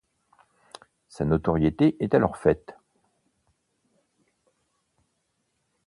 [1.09, 2.75] Sa notoriété est alors faite.